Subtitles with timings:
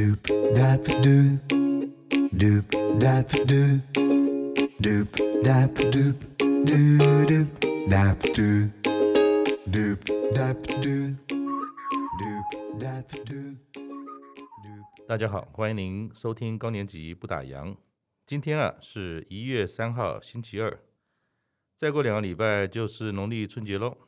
[0.00, 0.24] Doop
[0.56, 1.36] dap doop,
[2.32, 2.64] doop
[2.98, 3.82] dap doop,
[4.80, 5.08] doop
[5.44, 6.16] dap doop,
[6.64, 7.48] doo doop
[7.86, 8.70] dap doop,
[9.68, 10.00] doop
[10.32, 11.16] dap doop,
[12.18, 12.48] doop
[12.80, 13.56] dap doop.
[15.06, 17.76] 大家好，欢迎您收听高年级不打烊。
[18.26, 20.80] 今天啊是一月三号星期二，
[21.76, 23.98] 再过两个礼拜就是农历春节喽。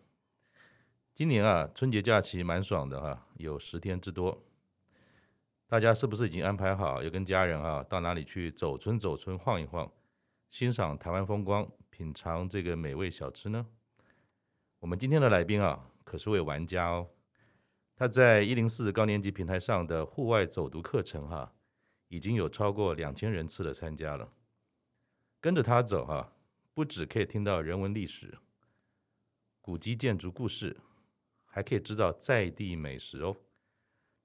[1.14, 4.42] 今年啊春节假期蛮爽的哈、啊，有十天之多。
[5.72, 9.90] 大家是不是已经安排好要跟家人啊到哪里去走村走村晃一晃，
[10.50, 13.66] 欣赏台湾风光，品尝这个美味小吃呢？
[14.80, 17.08] 我们今天的来宾啊可是位玩家哦，
[17.96, 21.54] 他在一零四高年级平台上的户外走读课程哈、
[22.08, 24.30] 已经有超过两千人次的参加了。
[25.40, 26.34] 跟着他走哈、
[26.74, 28.36] 不只可以听到人文历史、
[29.62, 30.76] 古迹建筑故事，
[31.46, 33.34] 还可以知道在地美食哦。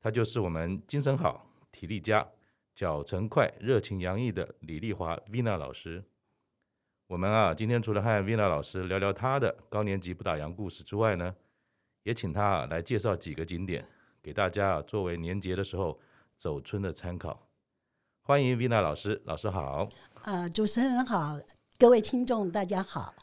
[0.08, 2.26] 他就是我们精神好、体力佳、
[2.74, 6.02] 脚程快、热情洋溢的李丽华 Vina 老师。
[7.08, 11.36] 我们啊，今天除了和 Vina 老师聊聊他的高年级不打烊故事之外呢，
[12.04, 13.86] 也请他啊来介绍几个景点
[14.24, 16.00] 给大家啊，作为年节的时候
[16.38, 17.46] 走春的参考。
[18.22, 19.90] 欢迎 Vina 老师，老师好。
[20.24, 21.38] 呃，主持人好，
[21.78, 23.14] 各位听众大家好。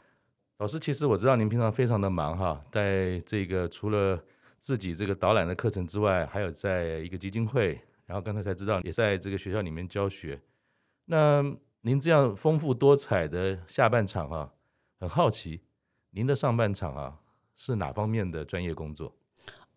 [0.59, 4.23] 老师，其实我知道您平常非常的忙哈，在这个除了
[4.65, 10.41] 自己这个导览的课程之外，还有在一个基金会，然后刚才才知道也在这个学校里面教学。
[11.05, 11.43] 那
[11.81, 14.51] 您这样丰富多彩的下半场啊，
[14.99, 15.61] 很好奇，
[16.09, 17.19] 您的上半场啊
[17.55, 19.15] 是哪方面的专业工作？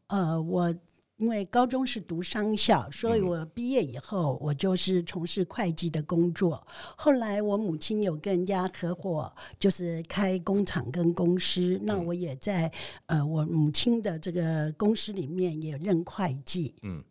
[0.06, 0.74] 呃，我。
[1.18, 6.66] 因为高中是读商校，所以我毕业以后，我就是从事会计的工作。
[6.96, 11.78] 后来我母亲有跟人家合伙，就是开工厂跟公司。
[11.82, 12.72] 那我也在
[13.06, 16.74] 呃我母亲的这个公司里面也任会计。
[16.82, 17.04] 嗯，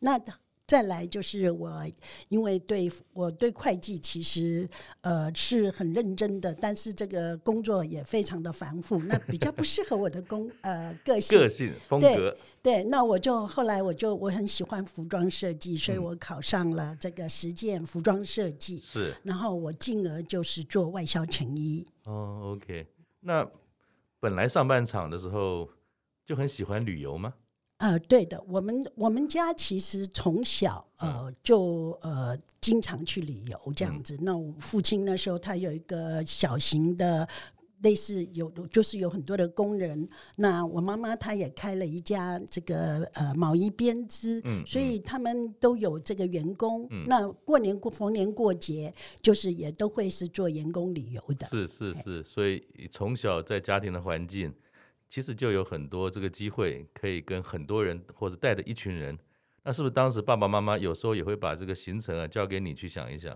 [0.00, 0.18] 那。
[0.68, 1.82] 再来就是我，
[2.28, 4.68] 因为对我对会计其实
[5.00, 12.36] 呃是很认真的，但是这个工作也非常的繁复，那比较不适合我的工呃个性 个性风格。
[12.62, 18.80] 对，那我就后来我就我很喜欢服装设计，所以我考上了这个实践服装设计。
[18.84, 21.86] 是，然后我进而就是做外销成衣。
[22.04, 22.86] 哦，OK，
[23.20, 23.48] 那
[24.20, 25.68] 本来上半场的时候
[26.26, 27.34] 就很喜欢旅游吗？
[27.78, 34.16] 呃，对的，我们我们家其实从小呃就呃经常去旅游这样子。
[34.16, 37.28] 嗯、那我父亲那时候他有一个小型的
[37.82, 40.08] 类似有就是有很多的工人。
[40.36, 46.86] 那我妈妈她也开了一家这个呃毛衣编织，嗯，所以他们都有这个员工。
[46.90, 51.46] 嗯、那过年过逢年过节，就是也都会是做员工旅游的。
[51.46, 54.52] 是是是，所以从小在家庭的环境。
[55.10, 59.18] 其实就有很多这个机会，可以跟很多人或者带着一群人。
[59.64, 63.34] 那是不是当时爸爸妈妈有时候也会把这个行程啊交给你去想一想？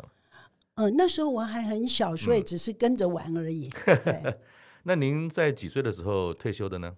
[0.75, 3.71] 嗯、呃，那时候我还很小，所以只是跟着玩而已。
[3.87, 4.35] 嗯、
[4.85, 6.95] 那您在几岁的时候退休的呢？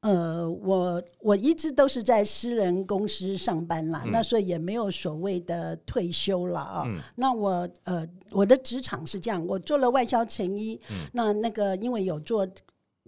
[0.00, 6.84] 呃，我我一直都是在私人公司上班啦，嗯、那所以也没有所谓的退休了啊。
[6.86, 12.46] 嗯、那我呃，我的职场是这样，我做了外销成衣，嗯、那那个因为有做。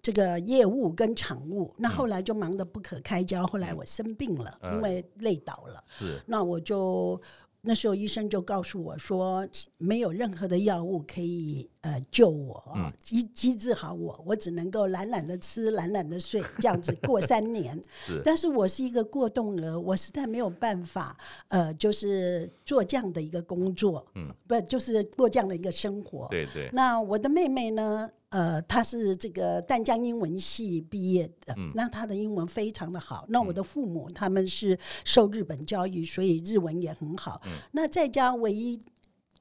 [0.02, 3.44] 这个业务跟厂务，那后来就忙得不可开交。
[3.44, 5.80] 嗯、后来我生病了，嗯、因为累倒了。
[5.86, 7.22] 是，那我就
[7.64, 9.46] 那时候医生就告诉我说，
[9.78, 17.80] 没有任何的药物可以呃救我啊，医医治好我，我只能够懒懒的吃，懒懒的睡，这样子过三年。
[18.04, 21.16] 是，但是我是一个过动儿，我实在没有办法
[21.48, 26.26] 呃，就是做这样的一个工作，嗯，不就是过这样的一个生活。
[26.30, 26.68] 对对。
[26.72, 28.10] 那我的妹妹呢？
[28.32, 33.24] 呃，他是这个淡江英文系毕业的，嗯、那他的英文非常的好。
[33.28, 37.40] 那我的父母他们是受日本教育，所以日文也很好。
[37.44, 38.80] 嗯、那在家唯一。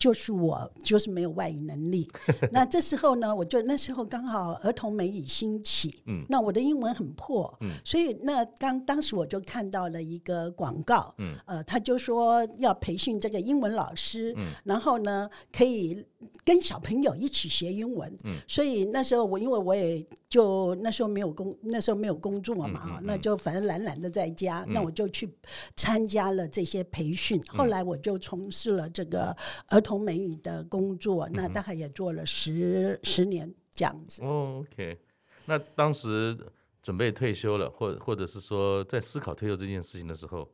[0.01, 2.07] 就是我，就是没有外语能力。
[2.51, 16.03] 那这时候呢，我就那时候刚好儿童美语兴起，嗯，那我的英文很破，嗯，所以那刚当时我就看到了一个广告，嗯，呃，他就说要培训这个英文老师，嗯，然后呢，可以
[16.43, 25.31] 跟小朋友一起学英文，嗯，所以那时候我因为我也就那时候没有工，那时候没有工作嘛，嗯嗯嗯、那就反正懒懒的在家，嗯、那我就去
[25.75, 29.37] 参加了这些培训，嗯、后来我就从事了这个
[29.67, 29.90] 儿童。
[29.91, 34.23] 从美语的工作，那大概也做了十、十年这样子。
[34.23, 34.97] 哦，OK。
[35.45, 36.37] 那当时
[36.81, 40.49] 准备退休了，或或者是说在思考退休这件事情的时候，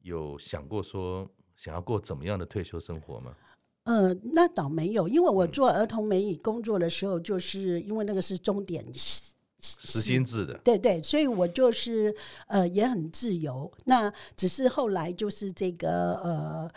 [0.00, 1.28] 有想过说
[1.58, 3.36] 想要过怎么样的退休生活吗？
[3.82, 12.16] 呃，那倒没有，因为我做儿童美语工作的时候，就是因为那个是终点实心制的，对对，所以我就是
[12.46, 13.70] 呃也很自由。
[13.84, 16.70] 那只是后来就是这个呃。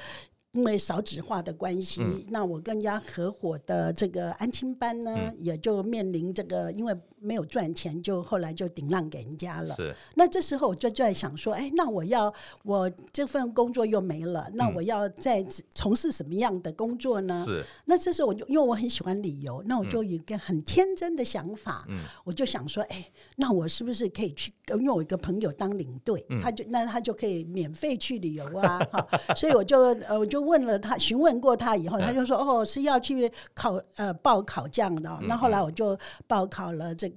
[0.54, 9.76] 因为少子化的关系，嗯、那我跟人家合伙的这个安亲班呢，嗯、也就面临这个，因为没有赚钱，就后来就顶让给人家了。
[9.76, 9.96] 是。
[10.14, 12.32] 那这时候我就在想说，哎，那我要
[12.64, 15.44] 我这份工作又没了，那我要再
[15.74, 17.44] 从事什么样的工作呢？
[17.48, 17.64] 是。
[17.86, 24.54] 那这时候我就因为我很喜欢旅游，那我就有一个很天真的想法，嗯、我就想说，哎，那我是不是可以去？
[24.68, 29.08] 因为我一个朋友当领队，嗯、他就那他就可以免费去旅游啊， 哈。
[29.36, 30.44] 所以我就呃我就。
[30.44, 35.98] 问了他，询问过他以后，他就说：“哦，是要去考呃报考这样的。”那后来我就
[36.28, 37.13] 报考了这个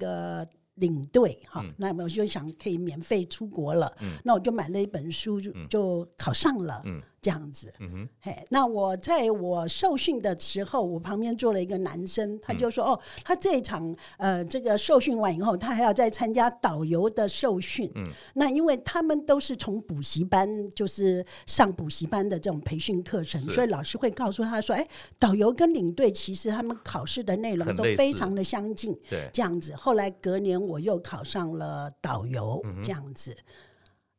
[0.74, 1.64] 领队哈。
[1.78, 3.90] 那我就想可以免费出国了。
[4.22, 6.82] 那我就买了一本书，就就考上了。
[7.26, 17.90] 这样子，嗯哼，嘿，那我在我受训的时候，我旁边坐了一个男生，他就说：“哦，他这一场呃，这个受训完以后，他还要再参加导游的受训。
[17.96, 24.86] 嗯，那因为他们都是从补习班，就是上补习班的这种培训课程，所以老师会告诉他说：‘哎，
[25.18, 29.74] 导游跟领队其实他们考试的内容都非常的相近。’对，这样子。
[29.74, 33.36] 后来隔年我又考上了导游，这样子。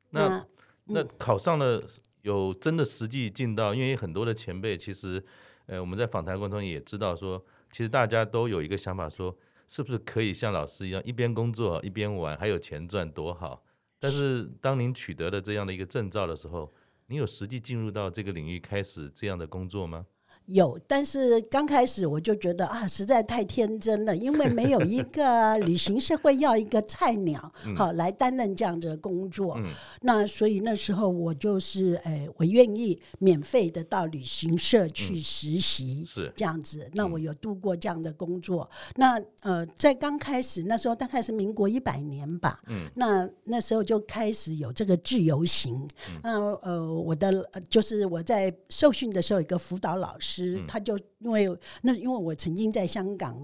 [0.09, 0.45] 那
[0.83, 1.81] 那考上了。
[2.27, 5.23] 有真的实际进到，因为很多的前辈，其实，
[5.67, 7.41] 呃，我们在访谈过程中也知道说，
[7.71, 9.33] 其实大家都有一个想法，说
[9.65, 13.63] 是不是可以像老师一样，一边工作一边玩，还有钱赚，多好。
[13.97, 16.73] 但是当您取得了这样的一个证照的时候，
[17.07, 20.05] 你有实际进入到这个领域开始这样的工作吗？
[20.47, 29.55] 有，但是刚开始我就觉得啊，实在太天真了，因为没有一个 旅行社会要一个菜鸟 好、来担任这样的工作。
[29.57, 29.65] 嗯、
[30.01, 36.89] 那所以那时候我就是哎，我愿意免费的到旅行社去实习，嗯、是这样子。
[36.93, 38.69] 那我有度过这样的工作。
[38.71, 42.61] 嗯、那呃，在刚开始那时候大概是民国一百年吧。
[42.67, 42.89] 嗯。
[42.95, 45.75] 那那时候就开始有这个自由行。
[46.09, 46.21] 嗯。
[46.23, 50.36] 那呃，我的就是我在受训的时候，有一个辅导老师。
[50.67, 51.47] 他就因为
[51.81, 53.35] 那因为我曾经在香港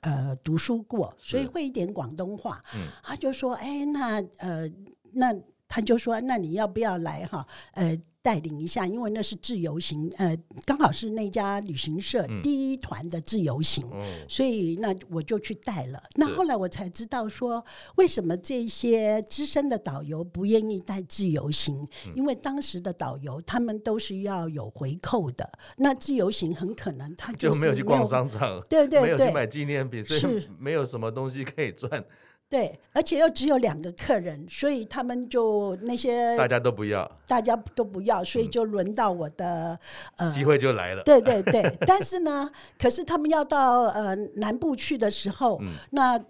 [0.00, 2.62] 呃读书过，所以会一点广东话。
[2.74, 4.70] 嗯、他就说：“哎，那呃，
[5.12, 5.34] 那
[5.74, 7.44] 他就说，那你要不要来哈？
[7.72, 10.34] 呃。”带领一下，因为那是自由行，呃，
[10.64, 16.02] 刚好是那家旅行社第一团的自由行，嗯、所以那我就去带了。
[16.14, 17.62] 那后来我才知道说，
[17.96, 21.86] 为什么这些资深的导游不愿意带自由行？
[22.06, 32.02] 嗯、因为当时的导游他们都是要有回扣的，那自由行很可能他就，就没有去逛商场，对对对，没有去买纪念品，所以没有什么东西可以赚。
[32.48, 39.78] 对，而且又只有两个客人，所以他们就那些大家都不要，大家都不要，所以就轮到我的、
[40.18, 41.02] 嗯、呃机会就来了。
[41.02, 46.22] 对对对， 但是呢，可是他们要到呃南部去的时候，嗯、那。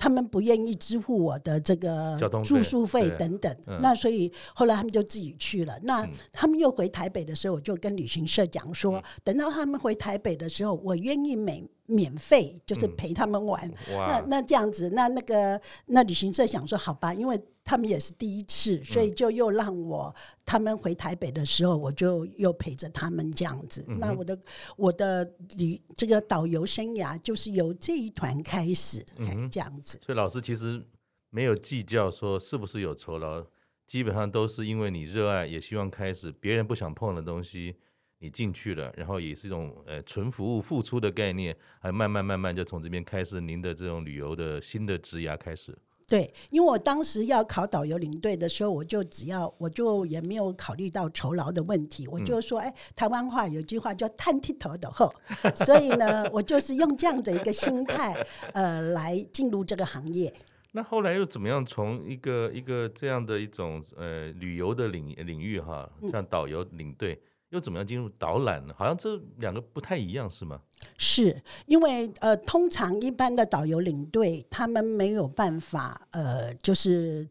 [0.00, 5.76] 他们不愿意支付我的这个住宿费等等，嗯、那所以后来他们就自己去了。
[5.82, 13.66] 那他们又回台北的时候，我就跟旅行社讲说，嗯、等到他们回台北的时候，我愿意免免费，就是陪他们玩。
[13.90, 17.38] 嗯、那那这样子，那那个那旅行社想说，好吧，因为。
[17.64, 20.14] 他们也是第一次，所以就又让我
[20.46, 23.84] 他们回台北的时候，我就又陪着他们这样子。
[23.88, 24.38] 嗯、那我的
[24.74, 25.22] 我的
[25.58, 30.00] 旅这个导游生涯就是由这一团开始，嗯、这样子。
[30.02, 30.82] 所以老师其实
[31.28, 33.44] 没有计较说是不是有酬劳，
[33.86, 37.76] 基本上都是因为你热爱，也希望开始别人不想碰的东西，
[38.20, 45.76] 你进去了，然后也是一种呃纯服务付出的概念，还慢慢慢慢就从这边开始，您的这种旅游的新的职涯开始。
[46.08, 55.12] 对，因为我当时要考导游领队的时候，我就只要我就也没有考虑到酬劳的问题，我就说，哎，台湾话有句话叫“探剃头的后”，
[55.54, 60.32] 所以呢，我就是用这样的一个心态，呃，来进入这个行业。
[60.72, 61.64] 那后来又怎么样？
[61.64, 67.20] 从一个一个这样的一种呃旅游的领领域哈，像导游领队。
[67.50, 68.74] 嗯又怎么样进入导览呢？
[68.76, 70.60] 好像这两个不太一样，是吗？
[70.98, 77.26] 是因为呃，通常一般的导游领队他们没有办法呃，就是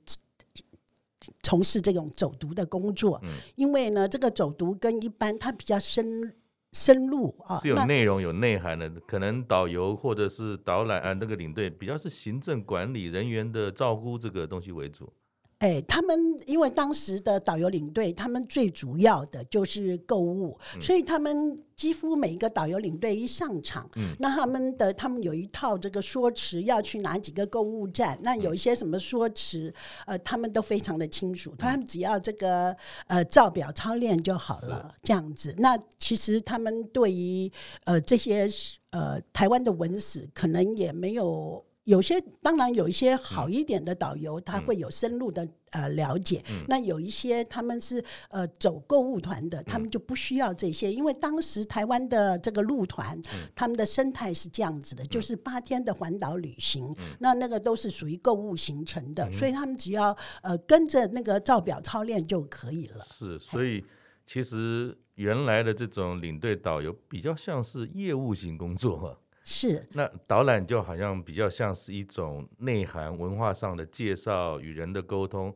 [1.44, 6.34] 从事这种走读的工作，嗯、因为呢，这个走读跟一般它比较深
[6.74, 8.90] 深入啊，是有内容有内涵的。
[9.02, 15.14] 可能导游或者是导览啊，那个领队比较是行政管理人员的照顾这个东西为主。
[15.60, 29.74] 哎，他们因为当时的导游领队，他们最主要的就是购物，嗯、所以他们几乎每一个导游领队一上场，嗯、那他们的他们有一套这个说辞，要去哪几个购物站，那有一些什么说辞，
[30.06, 32.76] 呃，他们都非常的清楚，他们只要这个
[33.08, 35.56] 呃照表操练就好了，这样子。
[35.58, 37.52] 那其实他们对于
[37.86, 38.48] 呃这些
[38.92, 41.66] 呃台湾的文史，可能也没有。
[41.88, 46.44] 有些当然有一些好一点的导游，他会有深入的呃了解。
[46.68, 53.18] 那有一些他们是呃走购物团的，他们就不需要这些，因为当时台湾的这个路团，
[53.56, 63.06] 他们的生态是这样子的，就是八天的环岛旅行，那那个都是属于购物行程的，所以他们只要呃跟着那个照表操练就可以了。
[63.06, 63.82] 是，所以
[64.26, 69.18] 其实原来的这种领队导游比较像是业务型工作。
[69.50, 75.56] 是，那导览就好像比较像是一种内涵文化上的介绍，与人的沟通。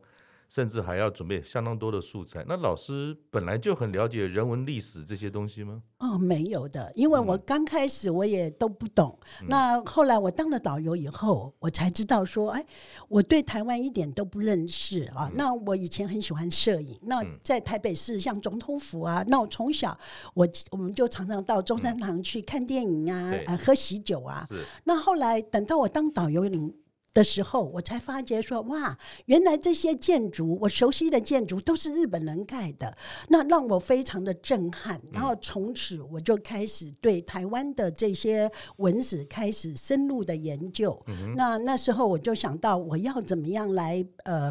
[0.52, 2.44] 甚至还要准备相当多的素材。
[2.46, 5.80] 那老师本来就很了解人文历史这些东西吗？
[5.96, 9.18] 哦，没有的，因为我刚开始我也都不懂。
[9.40, 12.62] 嗯、那后来我当了导游以后，我才知道说，哎，
[13.08, 15.26] 我对台湾一点都不认识啊。
[15.30, 19.98] 嗯、那我以前很喜欢摄影，那在台北市像总统府啊，那我从小
[20.34, 24.46] 我我们就常常到中山堂去看电影啊，呃、嗯，喝喜酒啊。
[24.84, 26.74] 那后来等到我当导游领
[27.14, 32.96] 的时候，我才发觉说，哇，原来这些建筑，我熟悉的建筑都是日本人盖的，
[33.28, 35.00] 那让我非常的震撼。
[35.12, 40.98] 然后从此我就开始对台湾的这些文史开始深入的研究。
[41.06, 44.50] 嗯、那那时候我就想到，我要怎么样来呃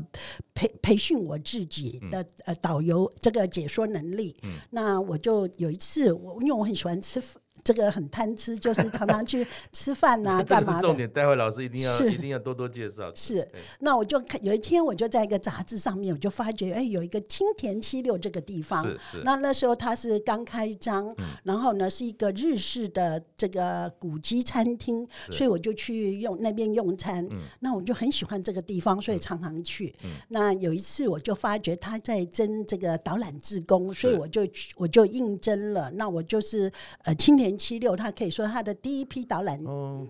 [0.54, 4.38] 培培训我自己的呃导游这个解说能力。
[4.44, 7.22] 嗯、那我就有一次，我因为我很喜欢吃。
[7.64, 10.82] 这个很贪吃，就是常常去吃饭呐、啊， 干嘛的？
[10.82, 13.12] 重点，待会老师一定要是一定要多多介绍。
[13.14, 13.48] 是，
[13.80, 18.86] 那我就看有一天，我就在一个杂志上面，我就发觉，哎，有一个青田七六这个地方。
[19.24, 27.24] 那那时候它是刚开张，嗯、然后呢是一个日式的这个古籍餐厅，所以我就去用那边用餐。
[27.32, 29.94] 嗯、那我就很喜欢这个地方，所以常常去。
[30.04, 34.42] 嗯、那有一次我就发觉他在征这个导览志工，所以我就
[34.76, 35.92] 我就应征了。
[35.92, 36.72] 那我就是
[37.04, 37.51] 呃青田。
[37.58, 39.60] 七六，他可以说他的第一批导览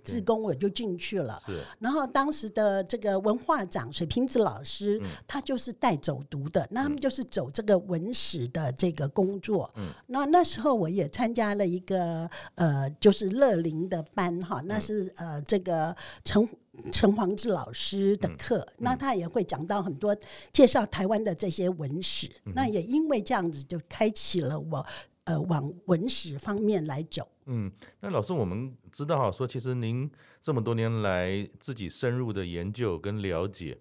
[0.04, 1.42] 志工，我就进去了。
[1.48, 1.62] Oh, okay.
[1.80, 9.72] 然后当时的这个文化长水瓶子老师，嗯、他就是带走读的，那他们就是走这个文史的这个工作。
[9.76, 16.48] 嗯、那那时候我也参加了一个呃，就是乐龄的班哈，那是呃这个陈
[16.92, 20.16] 陈黄志老师的课，嗯嗯、那他也会讲到很多
[20.52, 22.30] 介绍台湾的这些文史。
[22.46, 24.86] 嗯、那也因为这样子，就开启了我。
[25.32, 27.26] 呃，往文史方面来走。
[27.46, 27.72] 嗯，
[28.02, 30.10] 那老师，我们知道哈，说其实您
[30.42, 33.78] 这么多年来自己深入的研究跟了解，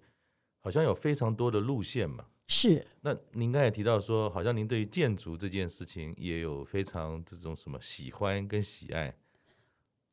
[0.61, 2.25] 好像有非常多的路线嘛。
[2.47, 2.87] 是。
[3.00, 9.12] 那您刚才也提到说，好像您对于建筑这件事情也有非常这种什么喜欢跟喜爱。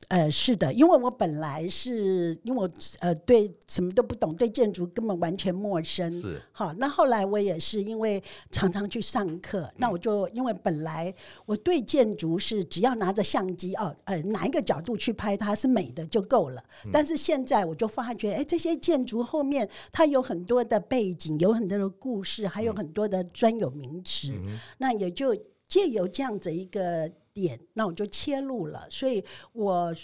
[0.06, 6.10] 呃，是的，因为我本来是因为我呃对什么都不懂，对建筑根本完全陌生。
[6.22, 11.12] 是，好，那后来我也是因为常常去上课，嗯、那我就因为本来
[11.44, 16.62] 我对建筑是只要拿着相机哦，呃，哪一个角度去拍它是美的就够了。
[16.86, 24.28] 嗯、但是现在我就发觉，哎，这些建筑后面它有很多的背景，有很多的故事，还有很多的专有名词。
[24.30, 25.36] 嗯、那也就
[25.66, 27.10] 借由这样子一个。
[27.40, 29.94] 点，那我就切入了，所以我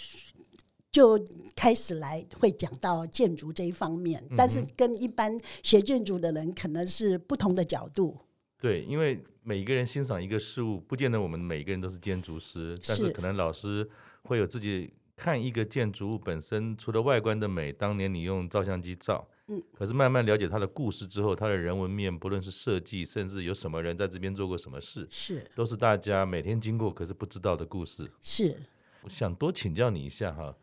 [0.91, 1.19] 就
[1.55, 8.17] 开始来会讲到建筑这一方面，但是跟一般学建筑的人可能是不同的角度。
[8.57, 13.87] 对，因为每一个人欣赏一个事物，不见得我们每个人都是建筑师，但是可能老师
[14.23, 19.27] 会有自己看一个建筑物本身，除了外观的美，当年你用照相机照。
[19.47, 25.45] 嗯，可是慢慢了解他的故事之后，他的人文面，不论是设计，甚至有什么人在这边做过什么事，是。
[25.53, 28.09] 都是大家每天经过可是不知道的故事。
[28.21, 28.57] 是，
[29.03, 30.57] 我想多请教你一下哈，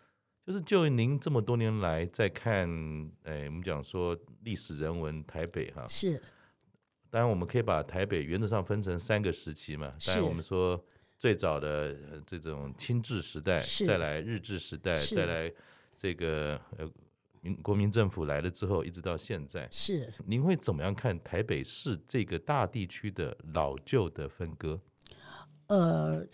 [0.44, 2.68] 就是就您这么多年来在看，
[3.22, 6.20] 哎，我们讲说历史人文台北哈，是，
[7.08, 10.84] 当然我们可以把台北原则上分成三个时期嘛，当然我们说
[11.20, 11.96] 最早的
[12.26, 15.52] 这种清治时代，再来日治时代，再来
[15.96, 16.90] 这个呃。
[17.62, 24.80] 国民政府来了之后，一直到现在，是您会怎么样看台北市这个大地区的老旧的分割？
[25.66, 26.26] 呃，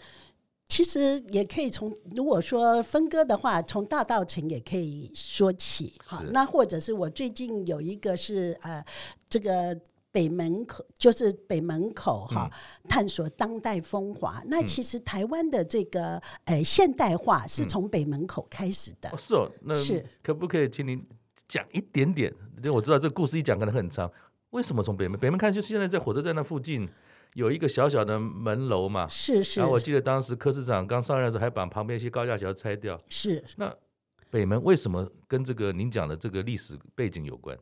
[0.67, 5.95] 其实也可以从如果说分割的话，从大道城也可以说起。
[6.05, 8.85] 好，那或者是我最近有一个是呃
[9.29, 9.81] 这个。
[10.11, 12.51] 北门口就是北门口哈，
[12.89, 14.41] 探索当代风华。
[14.41, 19.09] 嗯、那其实台湾的这个呃、欸、现代化是从北门口开始的。
[19.11, 21.07] 嗯、是哦，那是可不可以请您
[21.47, 22.33] 讲一点点？
[22.59, 24.11] 因为我知道这个故事一讲可能很长。
[24.51, 25.21] 为什么从北门？
[25.21, 26.89] 北门看就是现在在火车站那附近
[27.35, 29.07] 有一个小小的门楼嘛。
[29.07, 29.61] 是是。
[29.61, 32.99] 然后我记得当时柯市长刚上任的时候，还把旁边一些高架桥拆掉。
[33.09, 33.45] 是。
[33.57, 33.73] 那
[34.31, 37.57] 北门为什么跟这个您讲的这个历史背景有关？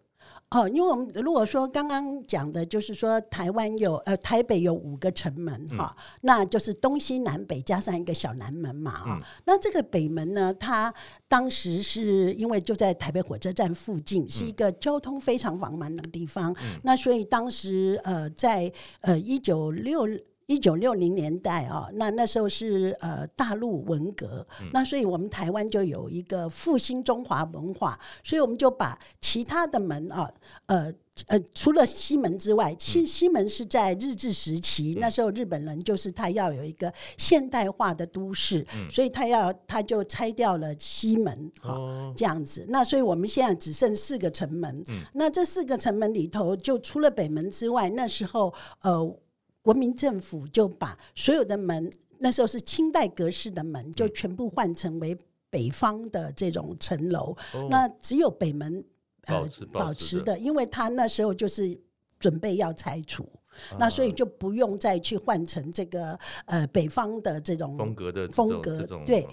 [0.50, 9.22] 哦，因为我们如果说刚刚讲的，就是说台湾有呃台北有五个城门哈、嗯，那就是东西南北加上一个小南门嘛啊、嗯。
[9.44, 10.94] 那这个北门呢，它
[11.26, 16.52] 当时是因为就在台北火车站附近，是一个交通非常繁忙的地方。
[16.62, 20.06] 嗯、那所以当时呃在呃一九六。
[20.46, 30.32] 一九六零年代啊，那那时候是呃大陆文革，嗯，那所以我们台湾就有一个复兴中华文化，所以我们就把其他的门啊，
[30.66, 30.92] 呃
[31.26, 42.64] 呃，除了西门之外，西西门是在日治时期，嗯，那时候日本人就是他要有一个现代化的都市，嗯，所以他要他就拆掉了西门，哦，这样子。
[42.68, 49.16] 那所以我们现在只剩四个城门，嗯，那这四个城门里头，就除了北门之外，那时候呃。
[49.66, 55.16] 国民政府就把所有的门，那时候是清代格式的门，就全部换成为
[55.50, 57.36] 北方的这种城楼。
[57.52, 57.66] 哦。
[57.68, 58.84] 那只有北门
[59.24, 61.76] 呃保持，的，因为他那时候就是
[62.20, 63.24] 准备要拆除，
[63.70, 69.26] 啊，那所以就不用再去换成这个呃北方的这种风格的风格，对。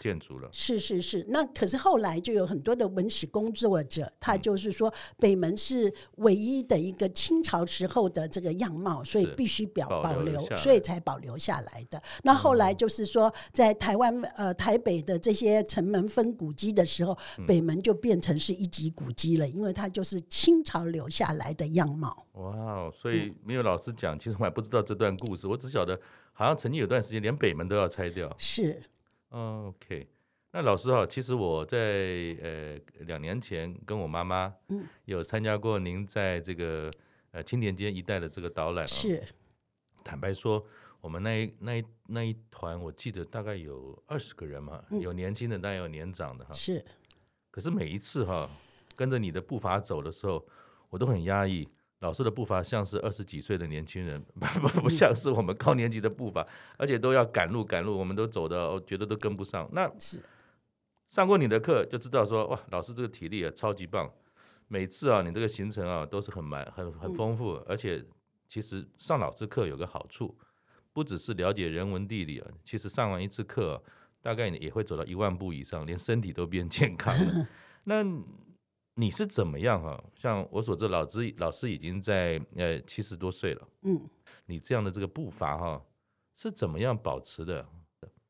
[0.00, 12.02] 建筑了，是是是，那可是后来就有很多的文史工作者，他就是说北门是唯一的一个清朝时候的这个样貌，所以必须表保留，所以才保留下来的。
[12.22, 17.16] 那后来就是说，在台湾呃台北的这些城门分古迹的时候，
[17.46, 22.26] 北门就变成是一级古迹了，因为它就是清朝留下来的样貌。
[22.34, 25.98] 哇哦，所以没有老师讲，其实我还不知道这段故事，我只晓得
[26.32, 28.34] 好像曾经有段时间连北门都要拆掉。
[28.38, 28.80] 是。
[29.36, 30.08] OK，
[30.52, 31.78] 那老师哈，其实我在
[32.42, 34.50] 呃两年前跟我妈妈
[35.04, 36.90] 有参加过您在这个
[37.32, 38.86] 呃青年街一带的这个导览啊。
[38.86, 39.22] 是，
[40.02, 40.64] 坦白说，
[41.02, 46.54] 我们那一那一那一团，我记得大概有二十个人嘛，有年轻的，当然有年长的哈。
[46.54, 46.82] 是，
[47.50, 48.48] 可是每一次哈，
[48.94, 50.42] 跟着你的步伐走的时候，
[50.88, 51.68] 我都很压抑。
[52.00, 54.20] 老师的步伐像是二十几岁的年轻人，
[54.60, 59.68] 不 不像是我们高年级的步伐，而且都要赶路赶路，我们都走的，我觉得都跟不上。
[59.72, 60.20] 那是
[61.10, 64.10] 上过你的课就知道说，哇，老师这个体力啊超级棒。
[64.68, 68.04] 每次啊，你这个行程啊都是很满很很丰富，而且
[68.48, 70.36] 其实上老师课有个好处，
[70.92, 73.80] 不只是了解人文地理啊，其实上完一次课啊，
[74.20, 77.48] 大概也会走到一万步以上，连身体都变健康了。
[77.84, 78.02] 那
[78.98, 80.02] 你是怎么样哈？
[80.14, 83.68] 像我所知，老师老师已经在呃七十多岁了。
[83.82, 84.08] 嗯，
[84.46, 85.84] 你这样的这个步伐哈，
[86.34, 87.68] 是怎么样保持的？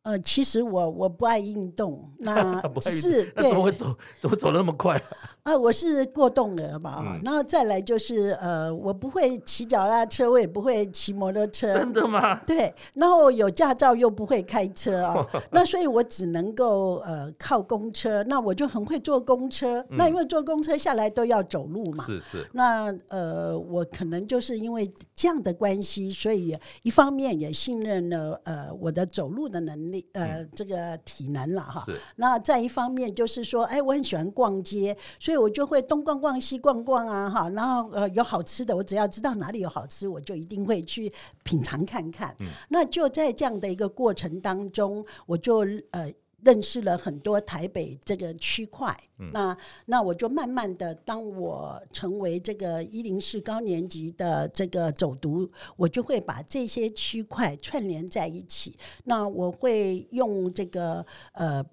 [0.07, 3.93] 呃，其实我我不爱运动， 那是怎么会走？
[4.21, 5.03] 怎么走那么快？
[5.43, 11.75] 啊，我是过动的嘛，嗯，然后再来就是呃，我不会骑脚踏车，我也不会骑摩托车。
[11.75, 12.37] 真的吗？
[12.47, 18.23] 对，然后有驾照又不会开车啊， 那所以我只能够呃靠公车。
[18.29, 22.05] 那我就很会坐公车，嗯，那因为坐公车下来都要走路嘛。
[22.07, 22.47] 是是。
[22.53, 31.87] 那呃，我可能就是因为这样的关系，所以一方面也信任了呃我的走路的能力，呃，嗯，这个体能了哈。
[32.17, 35.37] 那再一方面就是说，哎，我很喜欢逛街，所以。
[35.37, 41.13] 我就会东逛逛西逛逛啊，哈，然后呃有好吃的，我只要知道哪里有好吃，我就一定会去
[41.45, 42.35] 品尝看看。
[42.41, 45.59] 嗯，那就在这样的一个过程当中，我就
[45.91, 46.11] 呃
[46.47, 48.97] 认识了很多台北这个区块。
[49.19, 58.77] 嗯，那那我就慢慢的，当我成为这个一零四高年级的这个走读，我就会把这些区块串联在一起。
[59.05, 61.65] 那我会用这个呃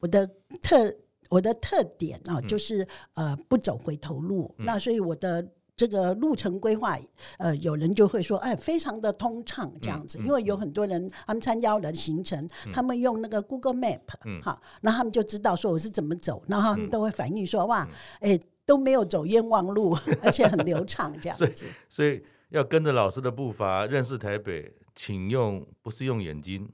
[0.00, 0.28] 我的
[0.60, 0.92] 特。
[1.30, 5.46] 我的特点啊，就是呃不走回头路，嗯，那所以我的
[5.78, 6.98] 这个路程规划，
[7.38, 17.88] 呃，有人就会说，哎，非常的通畅这样子，嗯嗯，因为有很多人他们参加我的行程，嗯，他们用那个 Google Map，嗯，好，那他们就知道说我是怎么走，然后他们都会反映说，哇，
[18.18, 18.36] 哎，
[18.66, 21.46] 都没有走冤枉路， 而且很流畅这样子。
[21.54, 26.68] 所以，所以要跟着老师的步伐认识台北，请用不是用眼睛，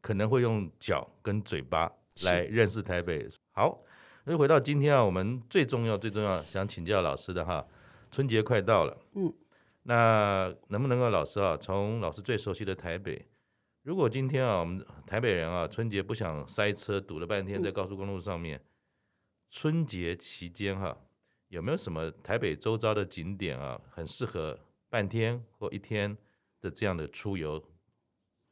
[0.00, 1.90] 可能会用脚跟嘴巴
[2.22, 3.28] 来认识台北。
[3.50, 3.80] 好。
[4.26, 7.62] 那回到今天啊，我们最重要、最重要想请教老师的哈，
[8.14, 9.34] 春节快到了，嗯，
[9.82, 13.26] 那能不能够老师啊，从老师最熟悉的台北，
[13.82, 18.62] 如果今天啊，我们台北人啊，春节不想塞车，堵了半天在高速公路上面，嗯、
[19.50, 20.96] 春节期间哈，
[21.48, 24.56] 有没有什么台北周遭的景点啊，很适合
[24.88, 26.16] 半天或一天
[26.60, 27.60] 的这样的出游？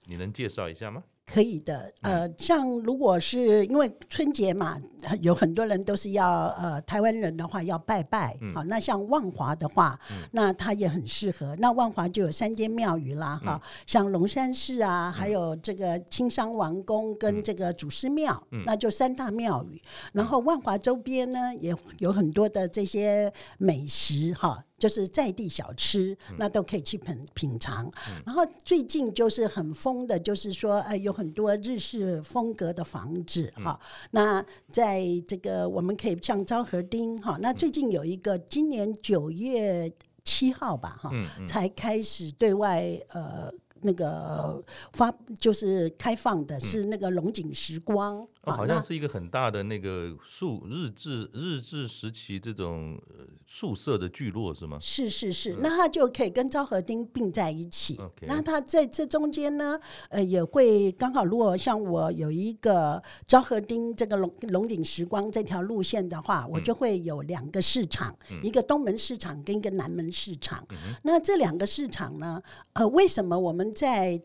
[0.07, 1.05] 你能介绍一下吗？
[1.25, 4.77] 可以的，呃，像如果是因为春节嘛，
[5.21, 11.57] 有很多人都是要呃，台湾人的话要拜拜，好、嗯，那像万华的话，嗯、那它也很适合。
[11.59, 19.81] 那万华就有三间庙宇啦，哈、嗯，像龙山寺啊，嗯、还有这个青山王宫跟这个祖师庙，嗯、那就三大庙宇。
[20.13, 24.63] 然后万华周边呢，也有很多的这些美食，哈。
[24.83, 27.87] 就是在地小吃，那都可以去品品尝。
[28.09, 33.79] 嗯、然后最近就是很疯的，就是说，呃，有很多日式风格的房子哈。
[33.81, 39.89] 嗯、那在这个我们可以像昭和町哈，那最近有一个，今年九月
[40.25, 41.13] 七号吧哈，
[41.47, 43.49] 才开始对外呃。
[43.85, 53.01] 那个发就是开放的，是那个龙井时光，嗯哦、好像是一个很大的那个宿日治日治时期这种
[53.47, 54.77] 宿舍的聚落是吗？
[54.81, 58.01] 是是是，嗯、那它就可以跟昭和町并在一起。
[58.23, 59.79] 那它在这中间呢，
[60.09, 70.67] 呃，也会刚好，如果像我有一个昭和町这个龙龙井时光这条路线的话，我就会有两个市场，嗯、一个东门市场跟一个南门市场。
[70.71, 74.21] 嗯、那这两个市场呢，呃，为什么我们在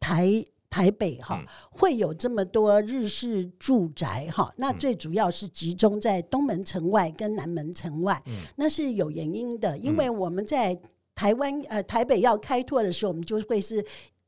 [0.00, 10.80] 台台北哈、嗯、会有这么多日式住宅哈，那最主要是集中在东门城外跟南门城外，嗯、那是有原因的，因为我们在
[11.14, 13.84] 台湾呃台北要开拓的时候，我们就会是。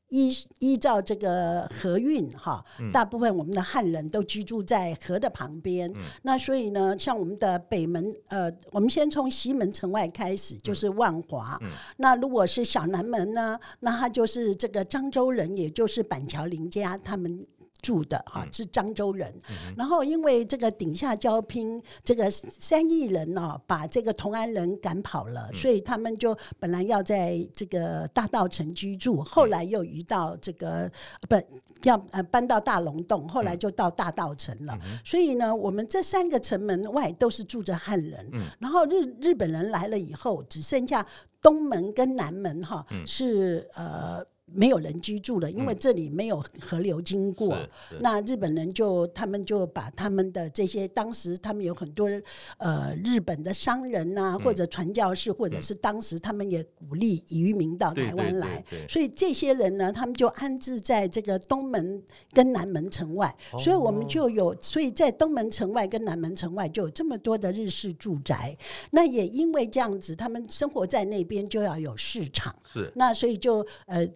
[0.09, 2.63] 依依照这个河运哈，
[2.93, 5.91] 大部分我们的汉人都居住在河的旁边。
[5.95, 11.59] 嗯、那所以呢，像我们的北门，呃，我们先从西门城外开始，就是万华。
[11.97, 17.45] 那如果是小南门呢，那它就是这个漳州人，也就是板桥林家他们。
[17.85, 30.91] 住的哈是漳州人，嗯、然后因为这个顶下交拼，这个三亿人呢把这个同安人赶跑了，嗯、所以他们就本来要在这个大道城居住，后来又移到这个、嗯、
[31.29, 34.73] 不要呃搬到大龙洞，后来就到大道城了。
[34.81, 41.05] 嗯、所以呢，我们这三个城门外都是住着汉人，嗯、然后日日本人来了以后，只剩下
[41.39, 44.25] 东门跟南门哈是呃。
[44.55, 47.53] 没有人居住了，因为这里没有河流经过。
[47.55, 52.09] 嗯、那日本人就他们就把他们的这些当时他们有很多
[52.57, 63.35] 呃日本的商人呐、或者传教士，或者是当时他们也鼓励移民到台湾来，所以这些人呢，他们就安置在这个东门跟南门城外。
[63.51, 68.57] 哦、所以我们就有，所以在东门城外跟南门城外就有这么多的日式住宅。
[68.91, 72.55] 那也因为这样子，他们生活在那边就要有市场。
[72.65, 74.07] 是，那所以就呃。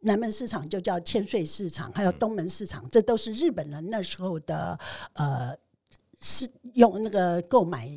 [0.00, 4.78] 南门市场就叫千岁市场，还有东门市场，这都是日本人那时候的
[5.14, 5.56] 呃，
[6.20, 7.88] 是用那个购买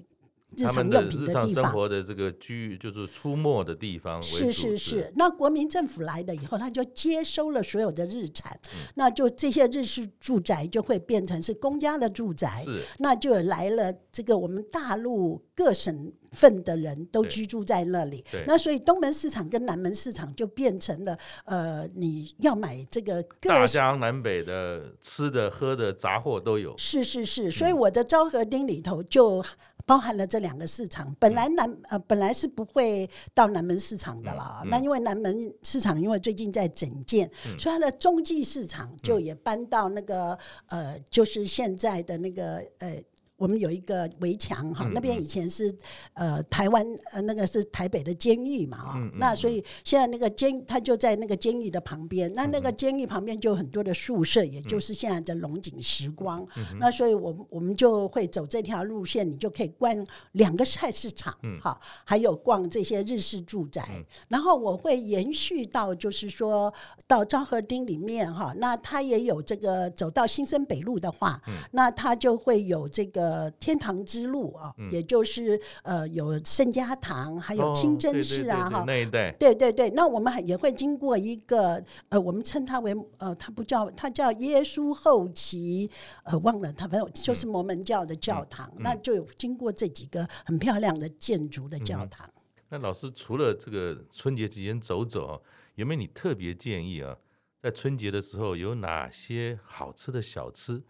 [0.58, 1.64] 日常用品的地方。
[1.64, 4.22] 生活的这个居就是出没的地方。
[4.22, 5.12] 是是是。
[5.16, 12.64] 那国民政府来了以后，他就接收了所有的日产，嗯、那就这些日式住宅就会变成是公家的住宅。
[12.66, 12.82] 是。
[13.00, 26.74] 那就来了这个我们大陆各省份的人都居住在那里，那所以东门市场跟南门市场就变成了，呃，你要买这个大江南北的吃的喝的杂货都有。
[26.78, 29.44] 是是是，所以我的昭和町里头就
[29.86, 31.14] 包含了这两个市场。
[31.20, 43.04] 本来南呃本来是不会到南门市场的啦，嗯嗯、那因为南门市场因为最近在整建，嗯、所以它的中继市场就也搬到那个呃，就是现在的那个呃。
[43.42, 45.76] 我们有一个围墙哈，那边以前是
[46.14, 56.48] 呃台湾呃那个是台北的监狱嘛啊，那所以现在那个监他就在那个监狱的旁边，那那个监狱旁边就有很多的宿舍，也就是现在的龙井时光。
[56.80, 63.84] 那所以我我们就会走这条路线，你就可以逛两个菜市场，好、嗯，还有逛这些日式住宅。
[63.90, 66.72] 嗯、然后我会延续到就是说
[67.08, 73.31] 到昭和町里面哈，那它也有这个走到新生北路的话，嗯、那它就会有这个。
[73.32, 79.90] 呃，天堂之路啊，嗯、也就是呃，有圣家堂，还有清真寺啊，哈、哦，那一带，对对对。
[79.92, 85.90] 那我们还也会经过一个呃，我们称它为呃，它不叫它叫耶稣后期，
[86.26, 88.70] 呃，忘了它，反正就是摩门教的教堂。
[88.80, 92.28] 那就有经过这几个很漂亮的建筑的教堂。
[92.28, 95.42] 嗯、那老师除了这个春节期间走走，
[95.76, 97.16] 有没有你特别建议啊？
[97.62, 100.82] 在春节的时候有哪些好吃的小吃？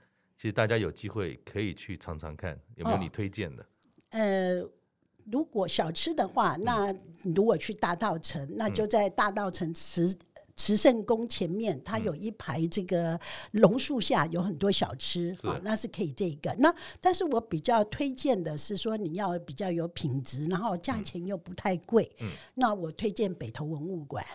[0.42, 3.62] 其实大家有机会可以去尝尝看，有没有你推荐的？
[3.62, 3.68] 哦、
[4.10, 4.68] 呃，
[5.26, 6.92] 如果小吃的话，那
[7.24, 10.12] 如果去大道城，嗯、那就在大道城慈
[10.56, 13.20] 慈圣宫前面，它有一排这个
[13.52, 16.52] 榕树下，有很多小吃，是哦，那是可以这个。
[16.58, 22.12] 那但是我比较推荐的是说，你要比较有品质，然后价钱又不太贵。
[22.20, 24.26] 嗯，那我推荐北投文物馆。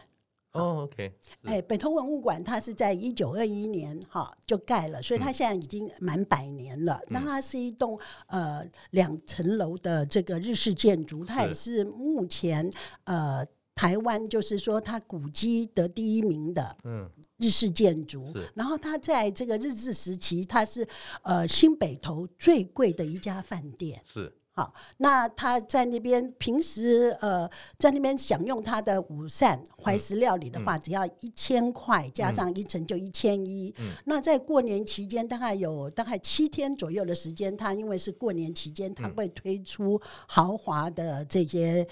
[0.56, 7.00] 哦，OK，哎，北投文物馆它是在一九二一年哈就盖了，所以它现在已经满百年了。
[7.08, 12.70] 那、嗯、它是一栋呃两层楼的这个日式建筑，它也是目前
[13.04, 18.24] 呃台湾就是说它古迹得第一名的嗯日式建筑。
[18.34, 20.86] 嗯、然后它在这个日治时期，它是
[21.22, 24.00] 呃新北投最贵的一家饭店。
[24.04, 24.32] 是。
[24.56, 27.46] 好，那他在那边平时呃，
[27.78, 33.74] 在那边享用他的午膳怀石料理的话，嗯、只要一千块，加上一层就一千一。
[34.06, 41.86] 那在过年期间，大概有大概七天左右的时间，他因为是过年期间，他会推出豪华的这些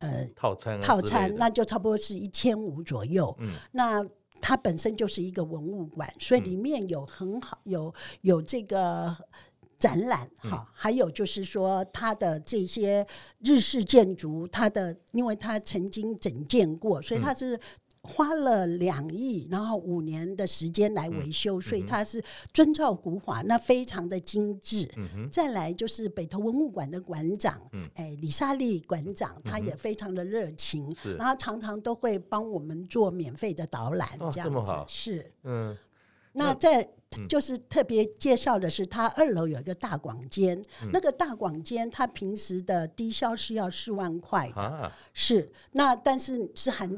[0.00, 3.32] 呃套餐套餐，那就差不多是一千五左右。
[3.38, 4.04] 嗯，那
[4.40, 9.16] 它本身就是一个文物馆，所以里面有很好有有这个。
[9.78, 13.06] 展览哈，还有就是说，它的这些
[13.38, 17.58] 日式建筑，它的因为它曾经整建过，所以它是
[18.02, 24.88] 花了两亿，然后五年的时间来维修，所以它是遵照古法，那非常的精致。
[25.30, 27.60] 再来就是北投文物馆的馆长，
[27.94, 35.32] 哎，李莎莉馆长，他也非常的热情，然后常常都会帮我们做免费的导览，这样子是。
[35.44, 35.76] 嗯。
[36.32, 36.88] 那在
[37.28, 46.90] 就是特别介绍的是，它二楼有一个大广间，嗯、那个大广间它平时的低消是要四万块的，啊、是那但是是含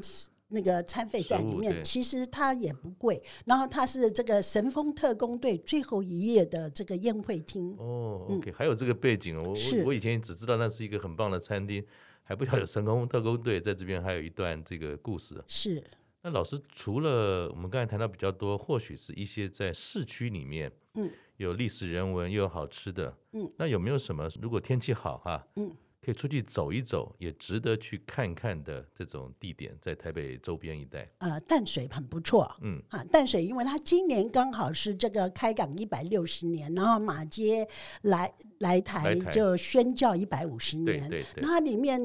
[0.49, 3.23] 那个餐费在里面，其实它也不贵。
[3.45, 7.73] 然后它是这个神风特工队最后一夜的这个宴会厅。
[7.79, 11.81] 哦，OK，、嗯、还有这个背景，我我我以前只知道那是一个很棒的餐厅，
[12.21, 15.41] 还不晓得神风特工队在这边还有一段这个故事。
[15.47, 15.81] 是。
[16.23, 25.75] 那老师除了我们刚才谈到比较多，或许是一些在市区里面，嗯，有历史人文又有好吃的，嗯，那有没有什么如果天气好哈，嗯。
[26.03, 31.07] 可以出去走一走，也值得去看看的这种地点，在台北周边一带。
[31.19, 37.67] 呃，淡水很不错，嗯啊，淡水因为它今年刚好是这个开港一百六十年，然后马街
[38.01, 41.43] 来来台就宣教一百五十年，对对对。
[41.43, 42.01] 那里面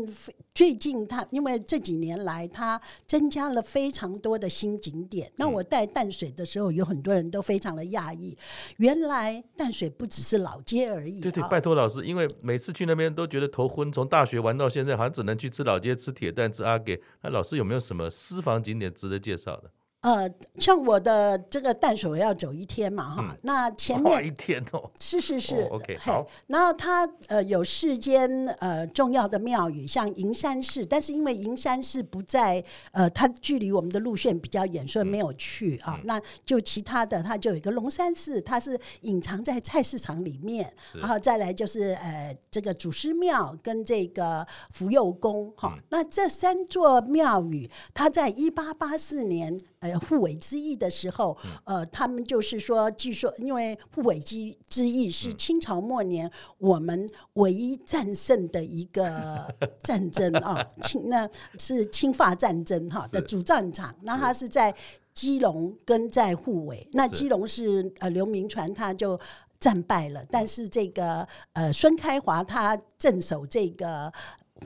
[0.56, 5.30] 最近他因为这几年来他增加了非常多的新景点。
[5.36, 8.34] 那我带淡水的时候，有很多人都非常的讶异，
[8.78, 11.20] 原来淡水不只是老街而已。
[11.20, 13.92] 对对，拜托老师，因为每次去那边都觉得头昏。
[13.92, 17.02] 从大学玩到现在，好像只能去吃老街、吃铁蛋、吃阿给。
[17.20, 19.70] 那老师有没有什么私房景点值得介绍的？
[20.06, 26.24] 呃，像我的这个淡水要走一天嘛，哈、嗯，那前面一天哦，是是是、哦、，OK 好。
[26.46, 36.00] 然后它呃有世间呃重要的庙宇，像银山寺，但是因为银山寺不在呃，它距离我们的路线比较远，所以没有去、嗯、啊。
[36.04, 45.82] 那就其他的，它就有一个龙山寺，它是隐藏在菜市场里面，是然后再来就是呃这个祖师庙跟这个福佑宫，哈、嗯。
[45.88, 49.58] 那这三座庙宇，它在一八八四年。
[49.92, 54.36] 呃，护尾之役的时候，呃，他们就是说，据说因为护尾之
[54.68, 64.46] 之役是清朝末年我们唯一战胜的一个 战争啊，清那是清法战争哈的主战场，那他是。
[64.48, 64.74] 在
[65.12, 69.20] 基隆跟在护尾，那基隆是呃刘铭传他就
[69.60, 74.10] 战败了，但是这个呃孙开华他镇守这个。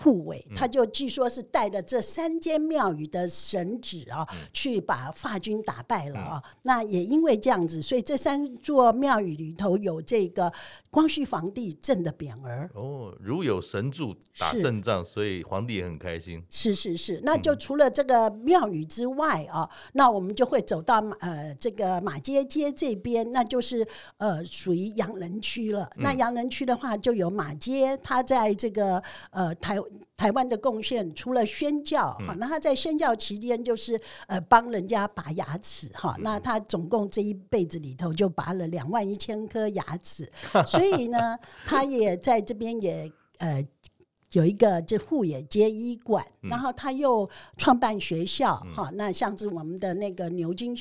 [0.01, 6.41] 护卫，他就据说是带着这三间庙宇的神旨啊，嗯、去把法军打败了啊。
[6.45, 10.53] 嗯、那也因为这样子，所以这三座庙宇里头有这个
[10.91, 12.71] 光绪皇帝镇的匾额。
[12.75, 16.41] 哦，如有神助打胜仗，所以皇帝也很开心。
[16.49, 23.85] 是是是，那就除了这个庙宇之外啊，嗯、那我们就会走到呃这个马街街这边，那就是
[24.19, 25.91] 呃属于洋人区了。
[25.97, 29.80] 嗯、那洋人区的话，就有马街，它在这个呃台。
[30.17, 40.31] 台湾的贡献，除了宣教哈，那他在宣教期间就是呃帮人家拔牙齿哈，那他总共这一辈子里头就拔了两万一千颗牙齿，
[40.67, 43.67] 所以呢，他也在这边也呃
[44.33, 50.77] 有一个这护眼街医馆，然后他又创办学校哈，那像是我们的那个牛津。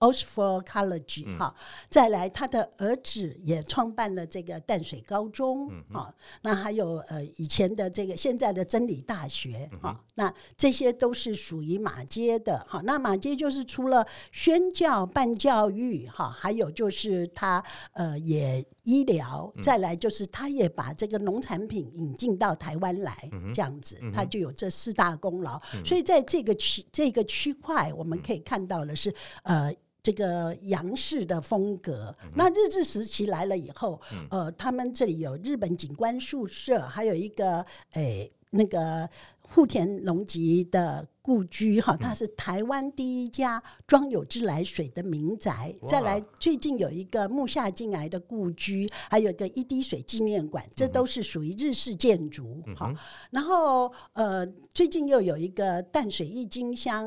[0.00, 1.54] Oxford College 哈，
[1.88, 12.80] 再来他的儿子也创办了这个淡水高中哈，那还有呃以前的这个现在的真理大学哈，那这些都是属于马街的哈。
[12.84, 25.60] 那马街就是除了宣教办教育哈，还有就是他呃也医疗，再来就是他也把这个农产品引进到台湾来这样子，他就有这四大功劳。
[25.84, 29.70] 所以在这个区这个区块，我们可以看到的是呃。
[30.06, 45.74] 这个洋式的风格，那日治时期来了以后，呃，他们这里有日本警官宿舍，还有一个诶那个户田隆吉的故居哈，它是台湾第一家装有自来水的民宅。
[45.82, 52.62] 嗯、再来，最近有一个木下进来的故居，还有一个一滴水纪念馆，这都是属于日式建筑。
[52.76, 52.96] 好、嗯，
[53.32, 57.04] 然后呃，最近又有一个淡水郁金香